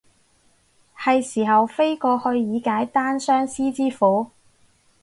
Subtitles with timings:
[0.97, 4.31] 係時候飛過去以解單相思之苦